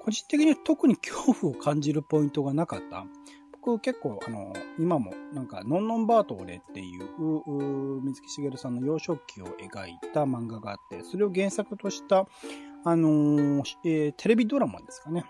[0.00, 3.06] 個人的には特に恐怖を感じるポイントがなかった。
[3.64, 12.26] 僕結構あの、今もなんか、ノンノンバート俺っていう、水木しげるさんの幼少期を描いた漫画があって、それを原作とした、
[12.84, 15.24] あのー、えー、テレビドラマですかね。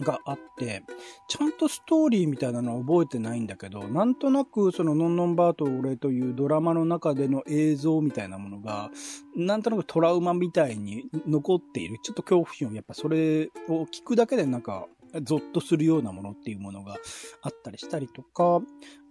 [0.00, 0.82] があって、
[1.28, 8.90] ちゃんとストーリーみたいなのは覚えてないんだけど、なんとなくそのノンノンバート俺というドラマの中での映像みたいなものが、
[9.34, 11.98] なんとなくトラウマみたいに残っている。
[12.02, 14.86] ちょっと恐怖心をやっぱそれを聞くだけでなんか、
[15.22, 16.96] ゾッとするようなものっていうものが
[17.42, 18.60] あったりしたりとか、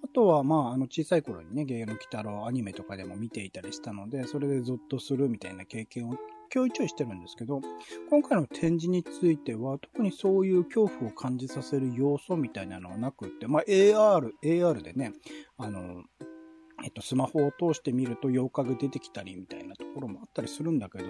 [0.04, 6.18] あとは、まあ、あの、小さい頃にね、ゲゲの鬼太郎アニメとかでも見ていたりしたので、それでゾッとするみたいな経験を
[6.50, 7.62] ちょいちょいしてるんですけど、
[8.10, 15.14] 今回の展示については、特にそういう恐怖を感じさせる要素みたいなのはなくって、まあ、AR、AR でね、
[15.58, 16.04] あの、
[16.86, 21.06] えっと、スマホを通して見ると妖怪が出てきたりみたいなところもあったりするんだけど、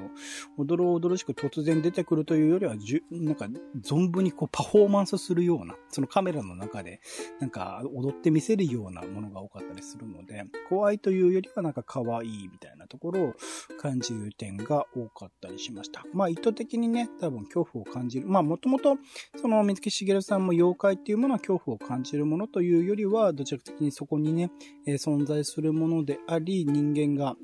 [0.58, 3.50] おどろおどろしく突然出てくるというよりは、じゅ、なんか、
[3.84, 7.02] 存分にこうパフォーマンスするような、そのカメラの中で、
[7.42, 13.34] なんか、踊って見せるようなものが多かったりするので、怖いというよりはなんか可愛いみたいなところを
[13.78, 16.06] 感じる点が多かったりしました。
[16.14, 18.28] まあ、意図的にね、多分恐怖を感じる。
[18.28, 18.98] まあ、もともと、
[19.36, 24.52] その水木しげるさんも妖怪っていうものは恐怖を感じるものというよりは、どちらか的にそこにね、
[24.88, 27.36] えー、存在するるものであり、人間が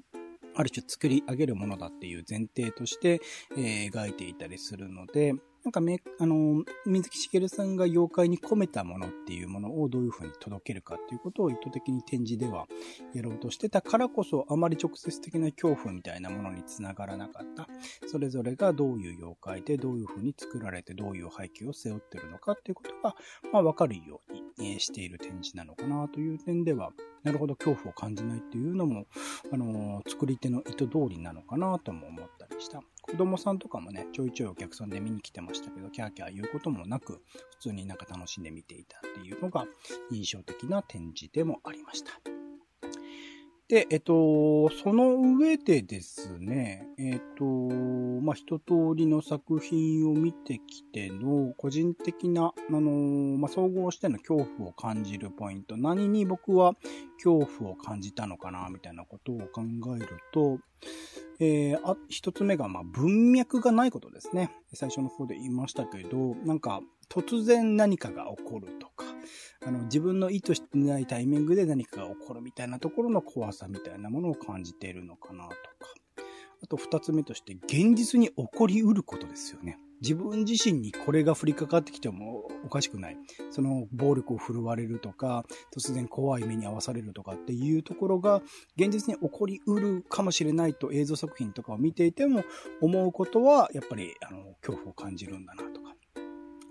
[0.56, 3.22] ある種作り上げるものだっていう前提として、
[3.58, 12.66] えー、描いていたりするので、なんかめ、あの、水木しげるさんが妖怪に込めたものっていうものをどういうふうに届けるかっていうことを意図的に展示では
[13.14, 17.68] やろうとしてたからこそ、あまり直接的な恐怖みたいなものにつながらなかった。
[18.08, 23.16] それぞれがどういう妖怪でどういうふうに作られてどういう背景を背負ってるのかっていうことが、
[23.54, 24.22] まあわかるよ
[24.58, 26.92] うにしている展示なのかなという点では、
[27.24, 29.06] なるほど恐怖を感じないっていうのも、
[29.54, 32.82] あの、作り手の意図通りなのかなとも思ったりした。
[33.12, 37.22] 子供さんとかもね、ちょいちょいお客さんで見に来てましたけど、キャーキャー言うこともなく、
[37.60, 39.66] 普通になんか楽しんで見ていたっていうのが
[40.12, 42.12] 印象的な展示でもありました。
[43.68, 56.76] で、えっと、その上でですね、えっと、まあ、一通りの作品を見てきての、個人的な、あの、まあ、総合しての恐怖を感じるポイント、何に僕は
[57.16, 59.62] 恐怖を感じたのかな、みたいなことを考
[59.98, 60.60] えると、
[61.44, 64.52] えー、あ、一つ目が、まあ、文脈がないことですね。
[64.76, 69.06] 最初の方で言いましたけど、なんか、突然何かが起こるとか、
[69.66, 75.56] あの、自分の意図してないタイミングで何かが起こるみたいなところの怖さみたいなものを感じているのかなとか。
[76.64, 79.80] あと二つ目として、現実に起こりうることですよね。
[80.02, 83.18] 自分自身にこれが降りかかってきてもおかしくない。
[83.52, 88.42] その暴力を振るわれるとか、突然怖い目に遭わされるとかっていうところが
[88.78, 92.44] 現実に起こりうるかもしれないと映像作品とかを見ていても
[92.82, 95.92] 思うことはやっぱりあの恐怖を感じるんだなとか。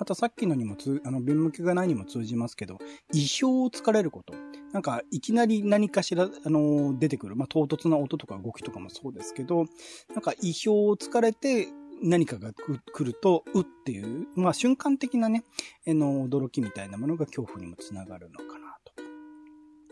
[0.00, 2.78] あとさっきのにも、あの、弁向きがないにも通じますけど、
[3.12, 4.32] 意表をつかれること。
[4.72, 7.36] なんか、いきなり何かしら、あの、出てくる。
[7.36, 9.66] まあ、唐突な音とか動きとかもそうですけど、
[10.14, 11.68] なんか意表をつかれて、
[12.02, 15.44] 何かが来ると、うっていう、まあ瞬間的なね、
[15.86, 18.92] えの、驚きみたいなものが恐怖にもつながるのかなと。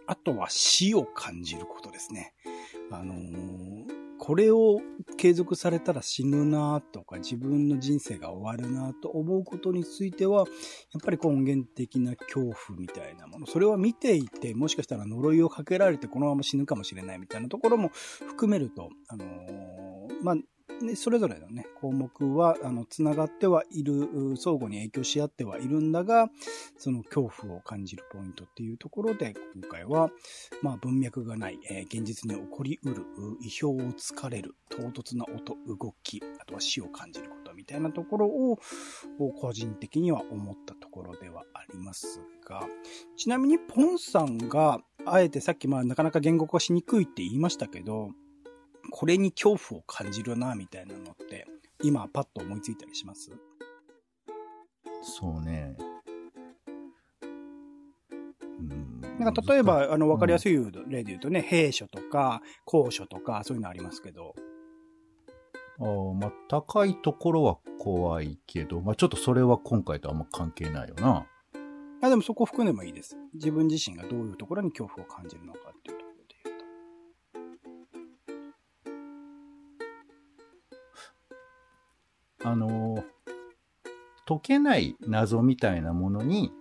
[0.07, 2.35] あとは死を感じることですね。
[2.91, 3.85] あのー、
[4.19, 4.81] これを
[5.19, 13.47] 継続されたら死ぬなとか、自分の人生が終わるなと思うことについては、やっぱり根源的な恐怖みたいなもの。
[13.47, 17.91] それは見ていて、もしかしたら呪いをかけられてこのまま死ぬかもしれないみたいなところも
[18.27, 20.37] 含めると、あのー、まあ、
[20.81, 26.31] で、それぞれのね、項目は、あの、つながってはいる、相互に影響し合ってはいるんだが、
[26.77, 30.11] その恐怖を感じるポイントっていうところで、今回は、
[30.63, 33.05] まあ、文脈がない、えー、現実に起こりうる、
[33.41, 38.59] 意表をつかれる、唐突な音、動き、あとは死を感じることみたいなところを、
[39.41, 42.67] 個人的には思ったところではありますが、
[43.17, 48.11] ちなみにポンさんが、あえてさっきまあなかなか言語化しにくいって言いましたけど、
[48.91, 51.47] これに恐怖を感じるな、みたいなのって、
[51.83, 53.31] 今パッと思いついたりします？
[55.03, 55.77] そうね。
[58.61, 60.55] うん、なんか例えば、あの、わかりやすい
[60.89, 64.35] 例で言うとね、うん、兵所とか、高所とか、そういうのありますけど。
[65.81, 71.27] ああ、まあ、高いところは怖いけど、まあ、ちょっとそれは今回とあんま関係ないよな。
[72.01, 73.17] あ、でもそこ含んでもいいです。
[73.35, 75.68] 自分自身がどういうところに恐怖を感じるのか
[82.49, 83.05] あの、
[84.27, 86.53] 解けない謎みたいなものに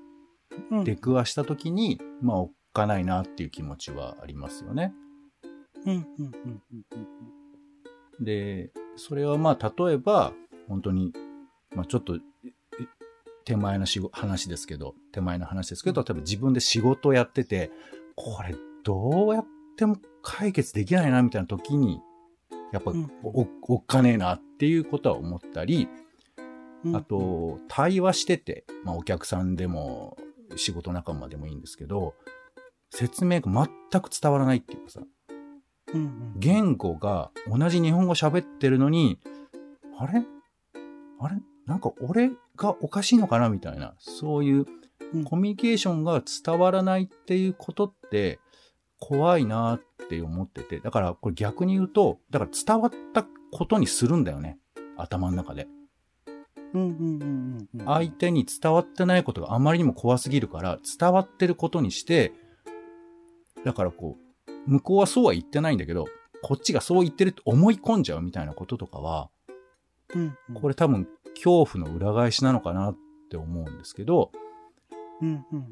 [0.83, 4.93] 出くわした時に、うん、まあ、おっかないなっていう気持ちはありますよね。
[8.19, 10.33] で、それはまあ、例えば、
[10.67, 11.13] 本当に、
[11.75, 12.17] まあ、ちょっと、
[13.45, 17.71] 手前の話ですけど、手前の話ですけど、例えば自分で仕事をやってて、
[18.15, 19.45] これどうやっ
[19.77, 22.01] ても解決できないなみたいな時に、
[22.73, 22.91] やっぱ
[23.23, 25.87] おおっかねえなっていうことは思ったり、
[26.93, 30.17] あと、対話してて、まあお客さんでも
[30.55, 32.13] 仕事仲間でもいいんですけど、
[32.91, 33.51] 説明が
[33.91, 35.01] 全く伝わらないっていうかさ、
[36.37, 39.19] 言語が同じ日本語喋ってるのに、
[39.97, 40.23] あれ？
[41.19, 41.37] あれ？
[41.65, 44.65] なんか俺がおかしいのかなみたいな、そういう
[45.25, 48.39] コミュニケーションが伝わらないっていうことって
[48.99, 54.57] 怖いなっって思ってて、だからこれ逆に言うと、だから伝わったことにするんだよね。
[54.95, 55.67] 頭の中で。
[57.85, 62.33] 相手に伝わってないことがあまりにも怖すぎるから、伝わってることにして、
[63.65, 66.05] だからこう、向こうはそうは言ってないんだけど、
[66.41, 69.29] こっちがそう言ってるって思い込んじゃうみたいなこととかは、
[70.13, 72.97] うんうん、これ多分恐怖の裏返しなのかなっ
[73.29, 74.31] て思うんですけど、
[75.21, 75.65] うんうん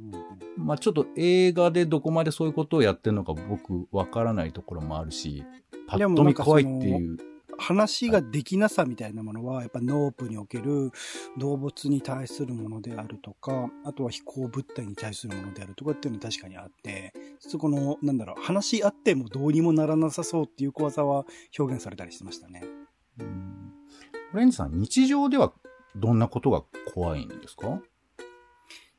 [0.57, 5.43] うん、まあちょっと映画でどこまでそういうことをやってるのか僕わからないところもあるし、
[5.87, 7.17] パッと見怖いっていう。
[7.57, 10.91] 話ができなさみたいなものは、やっぱノープにおける
[11.37, 21.25] 動物に対するものであるとか、あとは飛行物体に対するものであるとかっていうのは確かにあって、そこの、なんだろう、話し合ってもどうにもならなさそうっていう怖さは
[21.57, 22.61] 表現されたりしてましたね。
[23.19, 23.71] うん。
[24.33, 25.53] オレンジさん、日常では
[25.95, 26.61] どんなことが
[26.93, 27.79] 怖いんですか？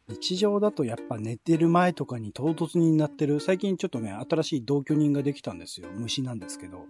[0.08, 5.88] 日常だとやっぱ寝てる前とかに唐突になってる、最近ちょっとね、新しい同居人ができたんですよ。
[5.96, 6.86] 虫なんですけど。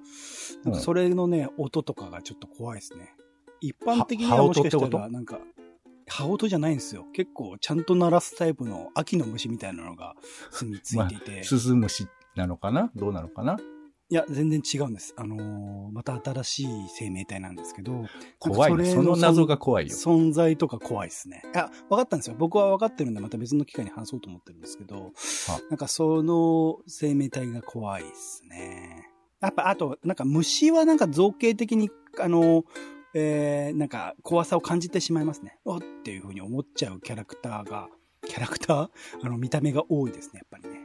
[0.65, 3.15] なんかそれのね、音とかがちょっと怖いですね。
[3.61, 5.39] 一般的にはもしかしたら、なんか、
[6.09, 7.05] 羽音じゃないんですよ。
[7.15, 10.15] 結構ちゃんと鳴らすタイプの秋の虫みたいなのが
[10.51, 11.31] 住み着いていて。
[11.33, 12.93] まあ、スズムシなのかな？
[12.95, 13.59] どうなのかな？
[14.09, 15.15] いや、全然違うんです。
[15.17, 18.05] あのー、また新しい生命体なんですけど。
[18.39, 18.85] 怖いね。
[18.85, 19.95] その謎が怖いよ。
[19.97, 21.43] 存在とか怖いですね。
[21.57, 22.37] あ、分かったんですよ。
[22.39, 25.13] 僕は分かってるんで、また別の機会に話そうと思ってるんですけど、
[25.71, 29.11] なんかその生命体が怖いですね。
[29.41, 32.65] やっぱ、あと、なんか虫はなんか造形的に、あのー、
[33.15, 35.59] えー、なんか怖さを感じてしまいますね。
[35.65, 37.89] おっていうふうに思っちゃうキャラクターが、
[38.25, 38.91] キャラクター？
[39.23, 40.76] あの、見た目が多いですね、やっぱりね。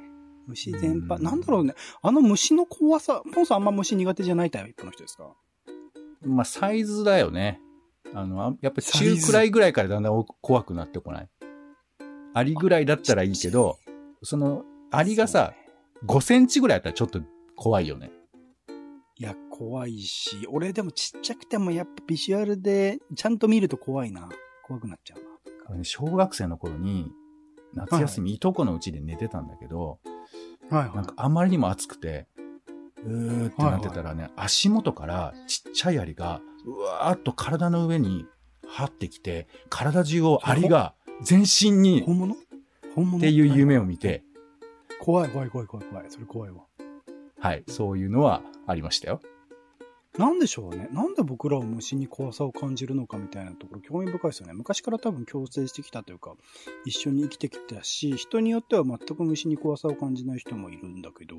[0.51, 1.21] 虫全般。
[1.21, 1.73] なんだろうね。
[2.01, 5.33] あの虫の怖さ、ポンさんあんま虫苦手じゃないタイプの人ですか？
[6.23, 7.59] まあ、サイズだよね。
[8.13, 11.29] あの、やっぱ中くらいぐらいからだんだん怖くなってこない。
[12.33, 13.79] アリぐらいだったらいいけど、
[14.21, 15.53] その、アリがさ、
[16.05, 17.21] 5センチぐらいだったらちょっと
[17.55, 18.11] 怖いよね。
[19.17, 24.29] いや、怖いし、俺でもちっちゃくてもやっぱビジュアルでちゃんと見ると怖いな。
[24.63, 25.15] 怖くなっちゃ
[25.69, 25.83] うな。
[25.83, 27.11] 小学生の頃に、
[27.73, 30.11] 夏休み、いとこのうちで寝てたんだけど、はい
[30.71, 30.95] はい。
[30.95, 32.27] なんかあまりにも暑くて、
[33.05, 38.25] うーってなってたらね、足元からちっちゃいアリが、うわーっと体の上に
[38.67, 42.35] 張ってきて、体中をアリが全身に、本物？
[42.95, 43.17] 本物？
[43.17, 44.23] っていう夢を見て、
[44.99, 46.05] 怖い怖い怖い怖い怖い。
[46.09, 46.63] それ怖いわ。
[47.39, 49.19] はい、そういうのはありましたよ。
[50.17, 50.89] なんでしょうね。
[50.91, 54.53] なんで僕らは虫に怖さを感じるのかみたいなところ興味深いですよね。
[54.53, 56.35] 昔から多分共生してきたというか、
[56.85, 61.37] 一緒に生きてきたし、人によっては全く虫に怖さを感じない人もいるんだけど、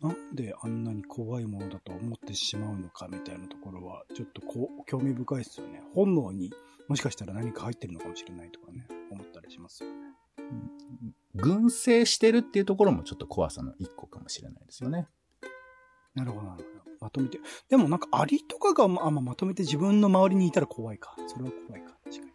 [0.00, 5.82] なんであんなに怖いものだと思ってしまうのかみたいなところは、ちょっとこう、興味深いですよね。
[5.94, 6.52] 本能に
[6.86, 9.96] もしかしたら何か入ってるのかもしれないとかね、思ったりしますよね。
[11.34, 15.08] 群生してるっていうところもちょっと怖さの一個かもしれないですよね。
[16.14, 16.79] なるほど、なるほど。
[17.00, 17.38] まとめて。
[17.68, 21.14] でもなんかアリとかが、まあ、まとめて自分の周りにいたら怖いか。
[21.26, 21.96] それは怖いか。
[22.04, 22.26] 確か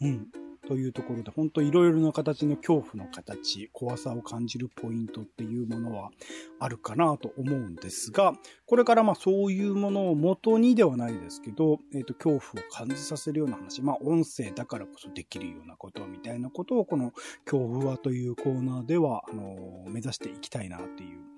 [0.00, 0.10] にな。
[0.10, 0.44] うん。
[0.66, 6.10] というところで、本当いろいろな形の恐怖の形、怖さを感じるポイントっていうものは
[6.58, 8.32] あるかなと思うんですが、
[8.66, 17.12] これからまあそういうものを元にではないですけど、えっ、と、恐怖を感じさせるような話、まあ音声だからこそできるようなことみたいなことをこの
[17.44, 21.33] 恐怖はというコーナーでは、あの、目指していきたいなっていう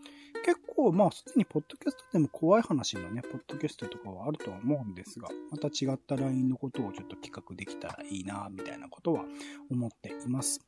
[0.47, 9.24] 結構、まあ、すでにポッドキャストでも怖い話のね、ポッドキャストとかはあるとは思うんですが、また違ったラインのことをちょっと企画できたらいいな、みたいなことは
[9.72, 10.61] 思っています。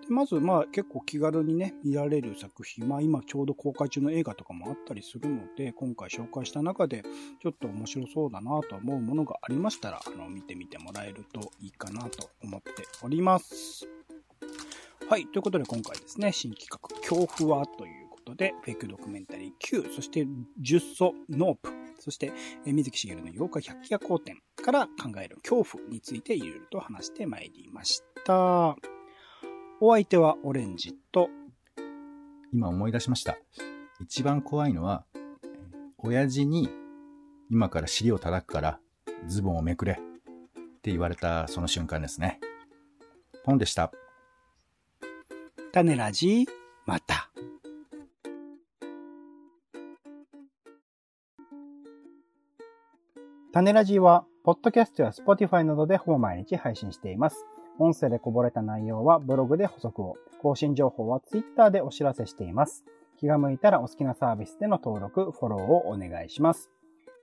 [0.00, 7.02] でまず、まあ、結構気軽にね、見られる作品、まあ、今ちょうど公開中の映画とかもあったりするので、今回紹介した中で、
[7.42, 12.70] ちょっと面白そうだなと思うものがありましたら、あの、見てみてもらえるといいかなと思って
[13.02, 13.86] おります。
[15.10, 15.26] はい。
[15.26, 17.66] ということで今回ですね、新企画、恐怖は？
[17.66, 17.99] という
[18.30, 20.26] ことで、フェイクドキュメンタリー Q、そして、
[20.60, 22.32] ジュッソ、ノープ、そして、
[22.64, 28.76] えー水木しげるの妖怪百鬼夜行展から考える恐怖についていろいろと話してまいりました。
[29.80, 31.28] お相手はオレンジと、
[32.52, 33.36] 今思い出しました。
[34.00, 35.20] 一番怖いのは、えー
[36.02, 36.70] 親父に、
[37.50, 38.80] 今から尻を叩くから、
[39.26, 39.92] ズボンをめくれ。
[39.92, 39.96] っ
[40.82, 42.40] て言われたその瞬間ですね。
[43.44, 43.92] ポンでした。
[45.72, 46.46] 種ラジ、
[46.86, 47.19] また。
[53.60, 57.44] 種ラジは、ポッドキャストや Spotify などでほぼ毎日配信しています。
[57.78, 62.86] 音声でこぼれた内容はブログで補足を、更新情報は Twitter でお知らせしています。
[63.18, 66.70] 気が向いたらお好きなサービスでの登録、フォローをお願いします。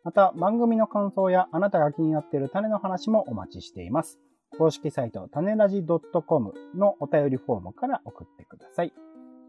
[0.03, 4.19] また、番組の感想やあなたが気になっている種の話もお待ちしています。
[4.59, 8.93] 公式サイト、種ラジ .com のお便りフォームから送ってください。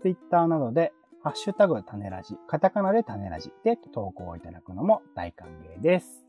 [0.00, 6.27] Twitter などで、ハッシュタグ種ラジ、カタカナで種ラジで投稿いただくのも大歓迎です。